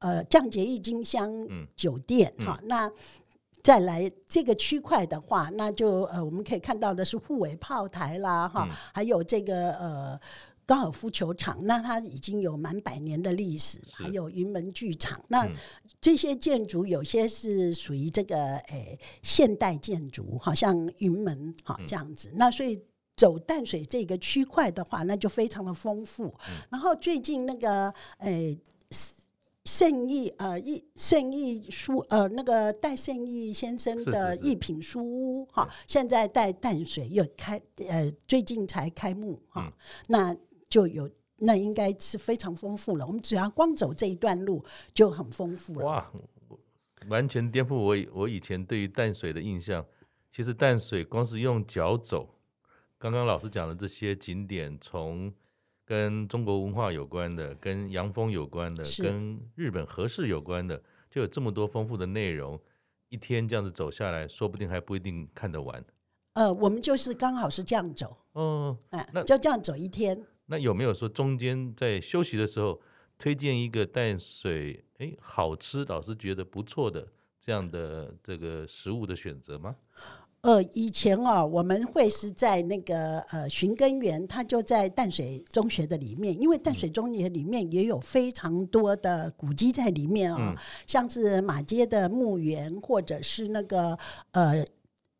[0.00, 1.32] 呃降解郁金香
[1.74, 2.30] 酒店。
[2.44, 2.92] 好、嗯嗯，那
[3.62, 10.20] 再来这个区块的话，那就呃我们可以看到的是护尾炮台啦，哈、嗯，还有这个呃。
[10.68, 15.18] 高尔夫球场，那它已经有满百年的历史，还有云门剧场。
[15.28, 15.50] 那
[15.98, 22.30] 这些建筑有些是属于这个诶、欸、现代建筑，好像云门哈这样子。
[22.34, 22.78] 那所以
[23.16, 26.34] 走淡水这个区块的话，那就非常的丰富。
[26.68, 28.58] 然后最近那个诶
[29.64, 39.72] 圣义呃义圣义书呃那个戴胜义先生的一品书屋哈，现在在淡水又开呃最近才开幕哈，
[40.08, 40.36] 那。
[40.68, 43.06] 就有那应该是非常丰富了。
[43.06, 45.86] 我们只要光走这一段路就很丰富了。
[45.86, 46.12] 哇，
[47.08, 49.84] 完全颠覆我我以前对于淡水的印象。
[50.30, 52.34] 其实淡水光是用脚走，
[52.98, 55.32] 刚刚老师讲的这些景点，从
[55.86, 62.60] 跟中国文化有关的、跟洋风有关的、跟日本和式有关的，就有这么多丰富的内容。
[63.08, 65.82] 一天这样子走下来，说不定还不一定看得完。
[66.34, 68.14] 呃，我们就是刚好是这样走。
[68.32, 70.22] 哦，哎，那就这样走一天。
[70.50, 72.80] 那有没有说中间在休息的时候
[73.18, 77.06] 推荐一个淡水哎好吃老师觉得不错的
[77.38, 79.76] 这样的这个食物的选择吗？
[80.40, 93.98] 呃，以前啊，我们会是在那个呃寻根园，它就在淡水中学的里面，因为淡水中学里面也有非常多的古迹在里面啊，嗯、像是马街的墓园，或者是那个
[94.30, 94.64] 呃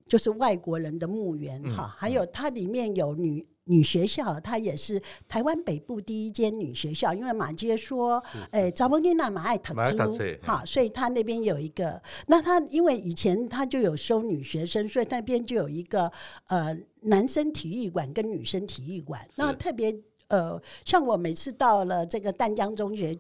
[0.07, 3.47] 就是外国人的墓园哈，嗯、还有它里面有女。
[3.69, 9.97] 女学校，它也是台湾北部第一间女学校，因为马街说，诶，查某囡仔嘛爱读书，
[10.43, 12.03] 哈，所以他那边有一个。
[12.27, 16.11] 那他因为以前他就有收女学生，所以那边就有一个
[16.49, 19.21] 呃男生体育馆跟女生体育馆。
[19.37, 19.95] 那特别
[20.29, 23.17] 呃，像我每次到了这个淡江中学。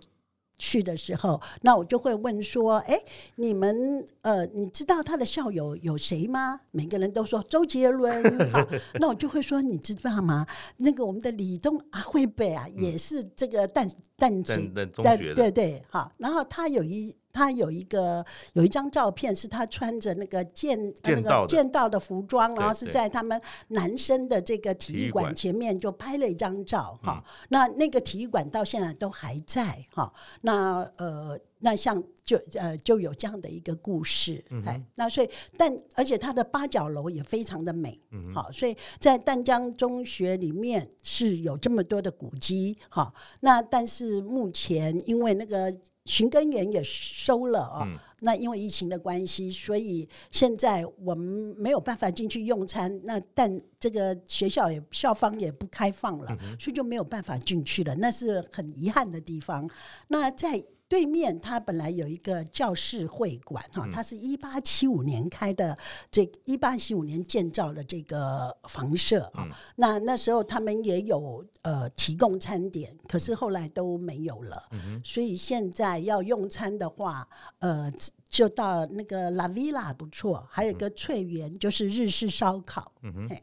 [0.58, 3.04] 去的时候，那我就会问说：“哎、欸，
[3.36, 8.22] 你们呃，你知道他的校友有谁吗？”每个人都说周杰伦。
[8.52, 8.66] 好，
[9.00, 10.46] 那我就会说：“你知道吗？
[10.76, 16.12] 那个我们的李东阿惠贝啊，也是这个淡淡水淡对对，好。
[16.18, 27.22] 然后他有一。”他有一个有一张照片，是他穿着那个剑那个剑道的服装，然后是在他们男生的这个体育馆前面就拍了一张照哈。
[27.50, 30.12] 那那个体育馆到现在都还在哈。
[30.40, 38.00] 那呃，那像就呃就有这样的一个故事，哎，那所以但而且它的八角楼也非常的美，
[38.34, 43.12] 好，所以在淡江中学里面是有这么多的古迹哈。
[43.40, 45.72] 那但是目前因为那个。
[46.08, 53.00] 寻根园也收了啊，嗯、那因为疫情的关系，所以现在我们没有办法进去用餐。
[53.04, 59.68] 那但这个学校也校方也不开放了，嗯、所以就没有办法进去了，那是很遗憾的地方。
[60.08, 60.64] 那在。
[60.88, 65.76] 对面，它本来有一个教室会馆哈，它是一八七五年开的，
[66.10, 69.44] 这一八七五年建造的这个房舍啊。
[69.44, 74.68] 嗯、那那时候他们也有呃提供餐点，可是后来都没有了。
[74.70, 77.92] 嗯、所以现在要用餐的话，呃，
[78.26, 82.90] 就到那个 La Villa 不错，还有一个翠园，就是日式烧烤。
[83.02, 83.36] 嗯哼。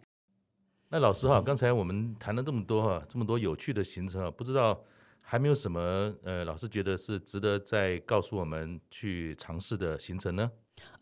[0.89, 4.79] 那老师哈，刚才我们谈了这么多哈，这么多有趣的行程啊，不知道。
[5.27, 10.51] 还没有什么呃，老师觉得是值得再告诉我们去尝试的行程呢？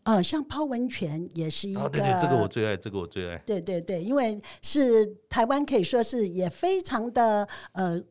[0.04, 3.36] 呃，像泡温泉也是一个，哦、对对，这个我最爱，这个我最爱。
[3.46, 8.02] 对对对，因为是台湾可以说是也非常的呃，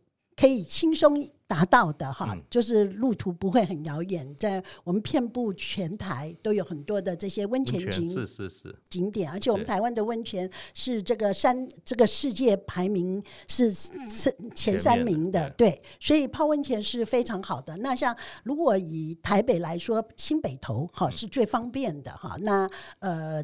[0.43, 1.25] 可以轻松。
[1.45, 17.77] 达到的哈，就是路途不会很遥远，在我们遍布全台都有很多的这些温泉景是是是景点，而且我们台湾的温泉是这个三这个世界排名是是前三名的，对，所以泡温泉是非常好的。
[17.77, 23.43] 那像如果以台北来说，新北投哈是最方便的哈，那呃。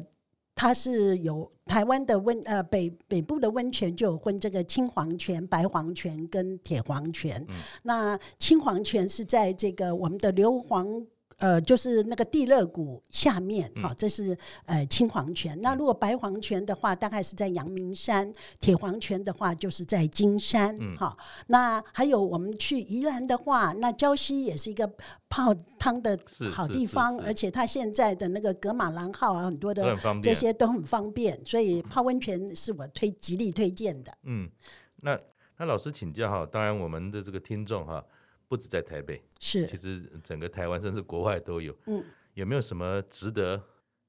[0.60, 7.42] 它是有台湾的温呃北北部的温泉就有分这个青黄泉、白黄泉跟铁黄泉。
[7.48, 11.06] 嗯、那青黄泉是在这个我们的硫磺。
[11.40, 15.58] 呃，就是那个地热谷下面，哈、嗯，这是呃青黄泉。
[15.60, 21.24] 那如果白黄泉的话，大概是在阳明山；铁黄泉的话，就是在金山，哈、嗯。
[21.46, 24.86] 那还有我们去宜兰的话，那礁溪也是一个
[25.28, 26.18] 泡汤的
[26.52, 34.12] 好地方，而且它现在的那个格马兰号啊，很多的这些都很方便，所以泡温泉是我推极力推荐的。
[34.24, 34.50] 嗯，
[34.96, 35.18] 那
[35.56, 38.04] 那老师请教哈，当然我们的这个听众哈。
[38.50, 41.72] 不止在台北，是，其实整个台湾甚至国外都有。
[41.86, 42.02] 嗯，
[42.34, 43.62] 有没有什么值得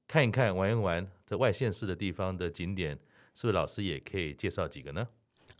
[0.08, 2.98] 看一看、玩一玩的外县市的地方的景点？
[3.34, 5.06] 是不是老师也可以介绍几个呢？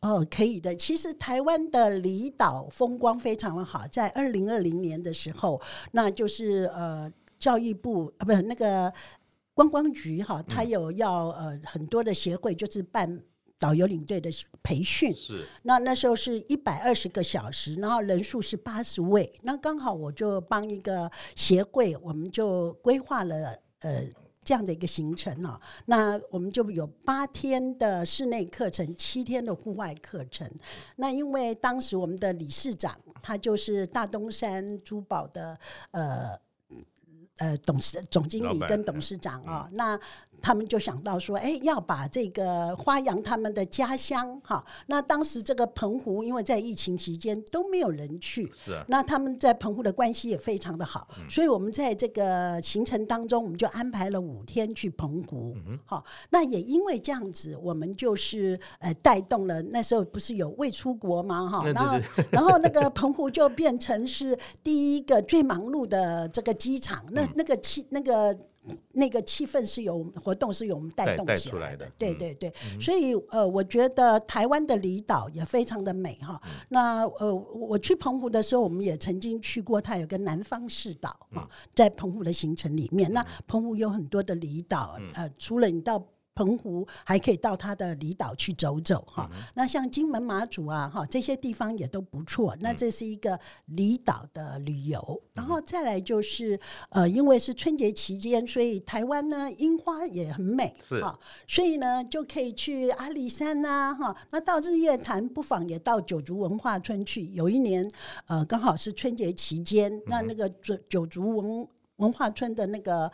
[0.00, 0.74] 哦，可以的。
[0.74, 5.62] 其实台湾的离岛风光非常的好，在二零二零年的时候，
[5.92, 7.08] 那就是呃
[7.38, 8.92] 教育部啊，不是那个
[9.54, 13.22] 观光局哈，他有要呃很多的协会，就是办
[13.62, 14.28] 导游领队的
[14.62, 15.14] 培训。
[15.14, 15.46] 是。
[15.62, 19.32] 那那时候是一百二十个小时，然后人数是八十位。
[19.42, 24.04] 那刚好我就帮一个协会，我们就规划了呃。
[24.44, 25.56] 这样的一个行程呢，
[25.86, 30.50] 那我们就有八天的室内课程，七天的户外课程。
[30.96, 35.56] 那因为当时我们的理事长他就是大东山珠宝的
[35.92, 36.36] 呃
[37.42, 39.98] 呃董事总经理跟董事长啊，那。
[40.44, 44.64] 他们就想到说，哎，要把这个花阳他们的家乡哈。
[44.88, 48.84] 那当时这个澎湖，因为在疫情期间都没有人去，是啊。
[48.88, 55.54] 那他们在澎湖的关系也非常的好，嗯、所以我们在这个行程当中，我们就安排了五天去澎湖。
[55.84, 59.62] 好、嗯，那也因为这样子，我们就是呃带动了。
[59.62, 61.48] 那时候不是有未出国吗？
[61.48, 62.00] 哈，然后
[62.32, 67.00] 然后那个澎湖就变成是第一个最忙碌的这个机场。
[67.12, 68.38] 那那个气那个。
[68.92, 76.40] 那个气氛是由活动是由我们带动起来的，对对对，嗯、所以呃，我觉得台湾的离岛也非常的美哈。
[76.44, 83.12] 嗯、那呃，我去澎湖的时候，我们也曾经去过，它有个南方四岛哈，在澎湖的行程里面。
[83.12, 86.00] 那澎湖有很多的离岛，呃，除了你到。
[86.34, 92.56] 澎湖还可以到它的离岛去走走哈，嗯、那像金门、马祖啊哈这些地方也都不错。
[92.60, 96.58] 那这是一个离岛的旅游，嗯、然后再来就是
[96.90, 104.16] 呃，因为是春节期间，所以台湾呢樱花也很美是哈，所以呢就可以去阿里山呐、啊、哈。
[104.30, 107.26] 那到日月潭，不妨也到九族文化村去。
[107.34, 107.90] 有一年
[108.26, 113.12] 呃刚好是春节期间，嗯、那那个九九族文文化村的那个。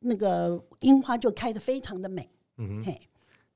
[0.00, 3.00] 那个樱花就开得非常的美，嗯哼嘿，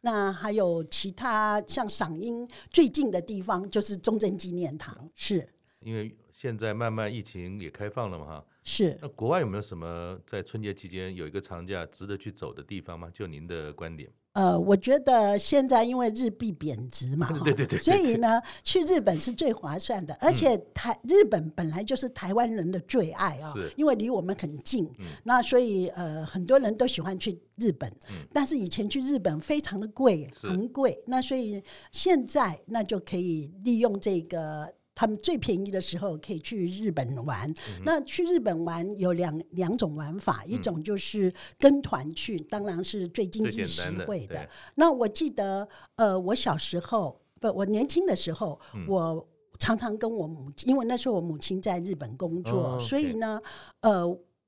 [0.01, 5.49] 那还有其他像赏樱最近的地方就是中正纪念堂，是。
[5.81, 8.97] 因为现在慢慢疫情也开放了嘛，哈，是。
[9.03, 13.11] 那国外有没有什么在春节期间有一个长假值得去走的地方吗？
[13.13, 14.11] 就您的观点。
[14.33, 24.91] 呃，我觉得现在因为日币贬值嘛， 对对对，所以呢，去日本是最划算的，而且台日本本来就是台湾人的最爱啊，因为离我们很近，
[25.25, 27.93] 那所以呃，很多人都喜欢去日本，
[28.33, 34.73] 但是以前去日本非常的贵，很贵，那所以现在那就可以利用这个。
[34.95, 37.51] 他们最便宜的时候可以去日本玩。
[37.51, 44.35] 嗯、那去日本玩有两两种玩法，嗯、一种就是跟团去，当然是最经济实惠的。
[44.35, 49.29] 的那我记得，呃，我小时候不，我年轻的时候，嗯、我
[49.59, 53.41] 常常跟我母亲，因为那时候我母亲在日本工作，哦 okay、所以呢，
[53.81, 54.07] 呃，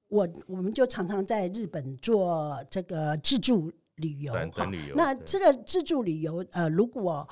[0.08, 3.72] 我我们就常常在日本做这个自助。
[3.98, 7.24] 旅游哈，那这个自助旅游，呃，如果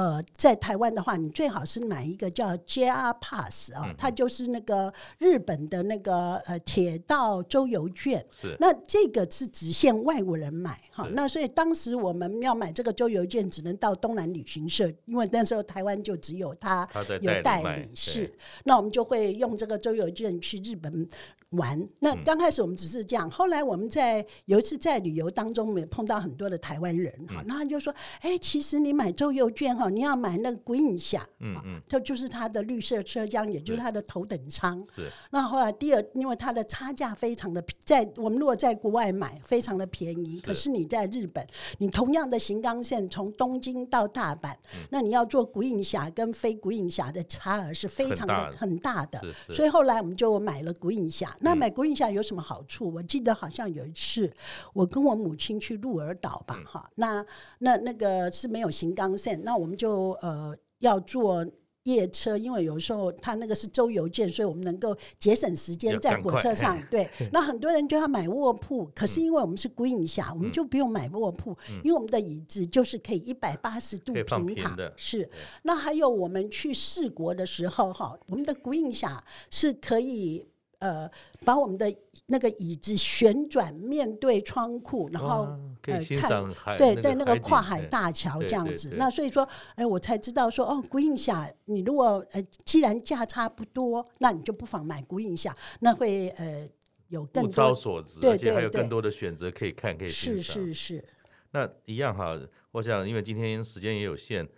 [0.00, 8.24] 呃在台湾的话，你最好是买一个叫 JR Pass 啊，它就是那个日本的那个呃铁道周游券。
[8.30, 11.06] 是，那这个是只限外国人买哈。
[11.12, 16.88] 那所以当时我们要买这个周游券，只能到东南旅行社，因为那时候台湾就只有他
[17.20, 17.90] 有代理。
[17.94, 18.34] 是，
[18.64, 21.06] 那我们就会用这个周游券去日本。
[21.50, 34.82] 玩，那刚开始我们只是这样，嗯、后来我们在有一次在旅游当中，也碰到很多的台湾人哈，那他、嗯、就说，哎、欸，其实你买周游券哈，你要买那个鬼影侠，嗯嗯，这就是它的绿色车厢，也就是它的头等舱。
[34.94, 35.10] 是。
[35.30, 40.46] 那后来第二，因为它的差价非常的，在我们如果在国外买，非常的便宜，是。
[40.46, 41.46] 可是你在日本，
[41.78, 49.20] 你同样的新干线从东京到大阪，嗯、那你要坐鬼影侠跟非鬼影侠的差额是非常的很大的，
[49.50, 51.36] 所以后来我们就买了鬼影侠。
[51.40, 52.92] 那买国营下有什么好处？
[52.92, 54.32] 我记得好像有一次，
[54.72, 57.26] 我跟我母亲去鹿儿岛吧，哈、嗯，那
[57.58, 61.46] 那那个是没有新干线，那我们就呃要坐
[61.84, 66.78] 夜车，因为有时候他那个是周游券，所以我们能够节省时间在火车上。
[66.90, 74.76] 对，那很多人就要买卧铺，可是因为我们是国营下，嗯、我们就不用买卧铺，嗯、因为我们的椅子就是可以一百八十度平躺。
[74.96, 75.28] 是，
[75.62, 80.49] 那还有我们去四国的时候，哈，我们的 green 下是可以。
[80.80, 81.10] 呃，
[81.44, 81.94] 把我们的
[82.26, 85.48] 那个椅子旋转，面对窗户，然后
[85.80, 88.94] 可以欣赏海，对对，那个跨海大桥这样子。
[88.96, 96.68] 那所以说，哎，我才知道说，哦，古印下，你如果呃，既然价差不多，那你就不妨买古印下，那会呃
[97.08, 100.08] 有更多物超所值，而且还有更多的选择可以看，可以。
[100.08, 101.04] 是是是。
[101.52, 102.40] 那一样哈，
[102.72, 104.48] 我想因为今天时间也有限，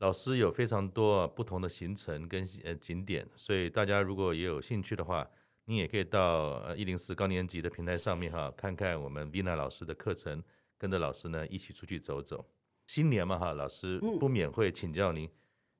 [0.00, 5.26] 老师有非常多不同的行程跟呃景点，所以大家如果也有兴趣的话，
[5.66, 10.42] 你也可以到呃一零四高年级的平台上面哈，看看我们 Vina 老师的课程，
[10.78, 12.44] 跟着老师呢一起出去走走。
[12.86, 15.28] 新年嘛哈，老师不免会请教您，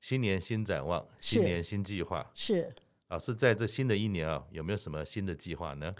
[0.01, 2.29] 新年新展望，新年新计划。
[2.33, 2.73] 是
[3.07, 5.95] 老师在这新的一年啊，有没有什么新的计划呢？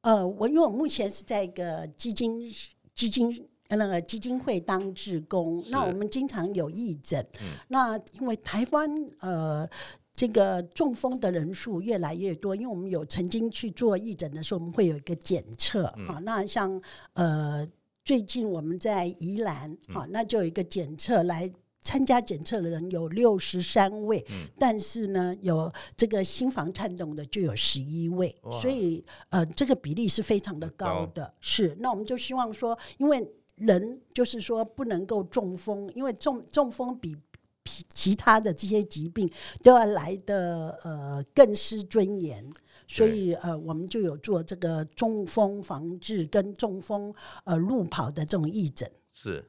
[0.00, 2.50] 呃，我因为我目前是在一个基金
[2.94, 7.20] 基金那个基金会当志工，那我们经常有义诊。
[7.42, 8.90] 嗯、那因为台湾
[9.20, 9.68] 呃
[10.14, 16.24] 这个中风的人数越来越多，因为我们有曾经去做义诊的时候，我们会有一个检测啊、嗯。
[16.24, 16.80] 那像
[17.14, 17.68] 呃。
[18.06, 21.50] 最近我们在宜兰，啊，那就有一个检测来
[21.80, 31.32] 参加检测的人有六十三位，嗯，但是呢，有这个心房颤动的就有十一位，所以呃，这个比例是非常的高的。
[31.40, 37.16] 是，那我们就希望说，因为人就是说不能够中风，因为中中风比
[37.64, 39.30] 其他的这些疾病
[39.62, 42.52] 都要来的呃更失尊严。
[42.86, 47.12] 所以呃，我们就有做这个中风防治跟中风
[47.44, 48.90] 呃路跑的这种义诊。
[49.10, 49.42] 是，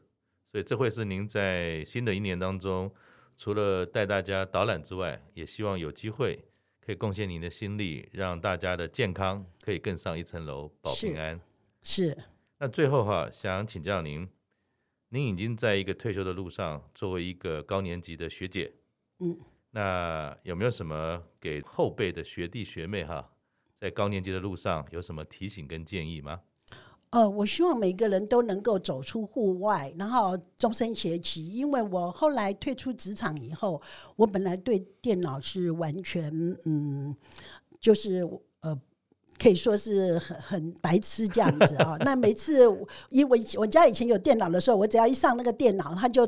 [0.51, 2.89] 所以这会是您在新的一年当中，
[3.37, 6.45] 除了带大家导览之外，也希望有机会
[6.79, 11.39] 可以贡献您的心力，让大家的健康可以更上一层楼，保平安。
[11.83, 12.05] 是。
[12.05, 12.17] 是
[12.59, 14.25] 那最后哈，想请教您，
[15.15, 18.73] 您已经在一个退休的路上，作为一个高年级的学姐，
[19.19, 19.37] 嗯。
[19.71, 23.31] 那有没有什么给后辈的学弟学妹哈，
[23.79, 26.41] 在高年级的路上有什么提醒跟建议吗？
[27.11, 31.47] 呃，我希望每个人都能够走出户外，然后终身学习。
[31.47, 33.81] 因为我后来退出职场以后，
[34.17, 36.29] 我本来对电脑是完全
[36.65, 37.15] 嗯，
[37.79, 38.27] 就是
[38.59, 38.77] 呃，
[39.37, 41.95] 可以说是很很白痴这样子啊。
[42.05, 42.61] 那每次
[43.09, 46.27] 因为我家以前有电脑的时候，我只要一上那个电脑，他就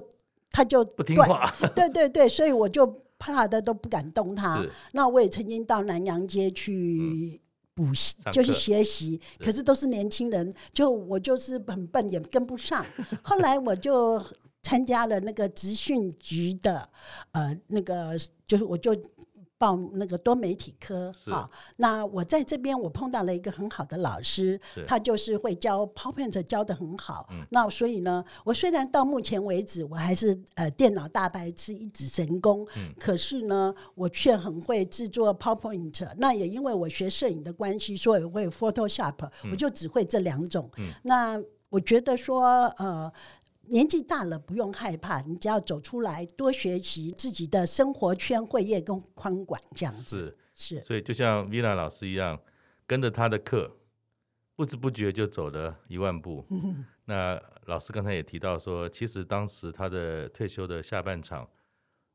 [0.52, 1.54] 他就不听话。
[1.76, 3.02] 对对对，所以我就。
[3.20, 4.64] 怕的都不敢动它。
[4.92, 7.42] 那我也曾经到南阳街去
[7.74, 12.86] 补习，嗯，就是学习，可是都是年轻人，就我就是很笨，也跟不上。
[13.24, 14.24] 后来我就
[14.62, 16.88] 参加了那个职训局的，
[17.32, 18.96] 呃，那个就是我就。
[19.58, 27.28] 报那个多媒体科，好，那我在这边我碰到了一个很好的老师，他就是会教 PowerPoint 教的很好。
[27.32, 36.08] 嗯、那所以呢，我虽然到目前为止我还是呃电脑大白痴一指神功，嗯、可是呢，我却很会制作 PowerPoint。
[36.18, 40.70] 那也因为我学摄影的关系，所以我会 Photoshop，嗯、我就只会这两种。
[40.78, 43.12] 嗯、那我觉得说呃。
[43.70, 50.84] 年纪大了不用害怕，你只要走出来多学习，自己的生活圈会越更宽广，这样子是是。
[50.84, 52.40] 所以就像 Vina 老师一样，
[52.86, 53.78] 跟着他的课，
[54.56, 56.46] 不知不觉就走了一万步。
[57.06, 61.48] 那老师刚才也提到说，其实当时他的退休的下半场，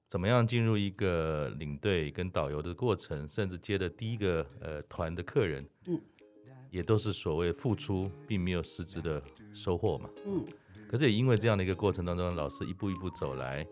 [0.08, 6.00] 怎么样进入一个领队跟导游的过程，甚至接的第一个呃团的客人，嗯，
[6.70, 9.22] 也都是所谓付出，并没有实质的
[9.54, 10.44] 收获嘛，嗯。
[10.92, 13.66] 可是也因为这样的一个过程当中，老师一步一步走来，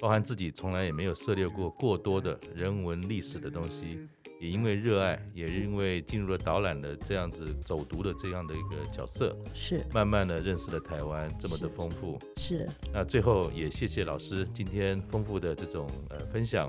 [0.00, 4.08] 包含自己从来也没有涉猎过过多的人文历史的东西，
[4.40, 12.58] 也因为热爱，也因为进入了导览的这样子走读的这样的一个角色，是慢慢的认识了台湾这么的丰富，是。
[12.58, 16.68] 是那最后也谢谢老师今天丰富的这种呃分享。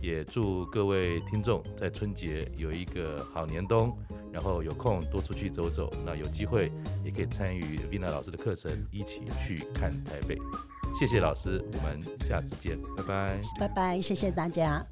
[0.00, 3.96] 也祝各位听众在春节有一个好年冬，
[4.34, 5.88] 然后有空多出去走走。
[6.04, 6.70] 那有机会
[7.04, 10.36] 也可以参与 Vina 老师的课程，一起去看台北。
[10.98, 13.40] 谢谢老师，我们下次见，拜拜。
[13.58, 14.84] 拜拜，谢谢大家。